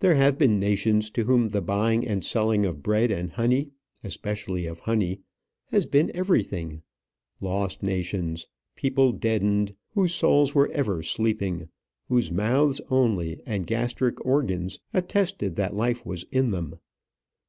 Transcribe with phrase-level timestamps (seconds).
[0.00, 3.70] There have been nations to whom the buying and selling of bread and honey
[4.02, 5.20] especially of honey
[5.66, 6.82] has been everything;
[7.40, 11.68] lost nations people deadened, whose souls were ever sleeping,
[12.08, 16.80] whose mouths only and gastric organs attested that life was in them.